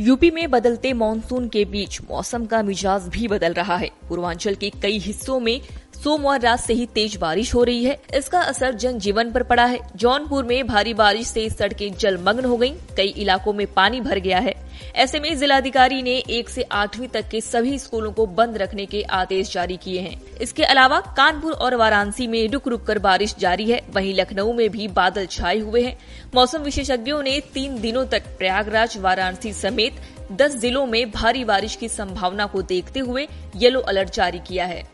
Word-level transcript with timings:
UP 0.00 0.30
में 0.30 0.50
बदलते 0.50 0.92
monsoon 0.92 1.48
के 1.48 1.64
बीच 1.64 2.00
मौसम 2.10 2.44
का 2.46 2.62
मिजाज 2.62 3.02
भी 3.08 3.28
बदल 3.28 3.52
रहा 3.52 3.76
है। 3.76 3.90
पूर्वांचल 4.08 4.54
के 4.54 4.70
कई 4.82 4.98
हिस्सों 4.98 5.40
में 5.40 5.60
सोमवार 5.96 6.40
रात 6.40 6.60
से 6.60 6.74
ही 6.74 6.86
तेज 6.86 7.16
बारिश 7.16 7.54
हो 7.54 7.62
रही 7.64 7.84
है। 7.84 7.96
इसका 8.14 8.40
असर 8.40 8.74
जनजीवन 8.74 9.30
पर 9.32 9.42
पड़ा 9.42 9.64
है। 9.64 9.78
जौनपुर 9.96 10.44
में 10.44 10.66
भारी 10.66 10.94
बारिश 10.94 11.26
से 11.26 11.48
सड़कें 11.50 11.92
जलमग्न 11.94 12.44
हो 12.44 12.56
गई 12.56 12.70
कई 12.96 13.08
इलाकों 13.18 13.52
में 13.52 13.66
पानी 13.66 14.00
भर 14.00 14.18
गया 14.18 14.38
है। 14.38 14.54
ऐसे 14.94 15.20
में 15.20 15.36
जिलाधिकारी 15.38 16.00
ने 16.02 16.16
एक 16.30 16.48
से 16.48 16.62
आठवीं 16.62 17.08
तक 17.08 17.28
के 17.28 17.40
सभी 17.40 17.78
स्कूलों 17.78 18.12
को 18.12 18.26
बंद 18.26 18.56
रखने 18.58 18.86
के 18.86 19.02
आदेश 19.02 19.52
जारी 19.52 19.76
किए 19.76 20.00
हैं। 20.00 20.20
इसके 20.40 20.64
अलावा 20.64 21.00
कानपुर 21.16 21.52
और 21.52 21.74
वाराणसी 21.74 22.26
में 22.26 22.48
रुक 22.48 22.68
रुक 22.68 22.84
कर 22.84 22.98
बारिश 22.98 23.34
जारी 23.38 23.70
है। 23.70 23.80
वहीं 23.90 24.14
लखनऊ 24.14 24.52
में 24.52 24.68
भी 24.70 24.88
बादल 24.88 25.26
छाए 25.26 25.58
हुए 25.58 25.82
हैं। 25.82 25.96
मौसम 26.34 26.62
विशेषज्ञों 26.62 27.22
ने 27.22 27.38
तीन 27.54 27.80
दिनों 27.80 28.04
तक 28.06 28.36
प्रयागराज, 28.38 28.96
वाराणसी 28.98 29.52
समेत 29.52 30.00
दस 30.32 30.56
जिलों 30.56 30.86
में 30.86 31.10
भारी 31.10 31.44
बारिश 31.44 31.76
की 31.76 31.88
संभावना 31.88 32.46
को 32.46 32.62
देखते 32.64 33.00
हुए 33.00 33.26
येलो 33.56 33.80
अलर्ट 33.80 34.14
जारी 34.14 34.38
किया 34.38 34.64
है। 34.64 34.84